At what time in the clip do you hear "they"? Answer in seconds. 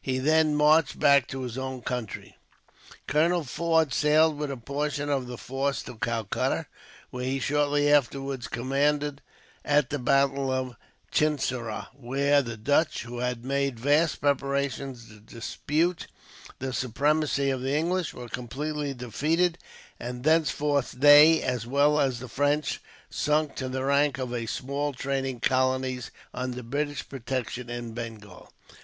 20.92-21.42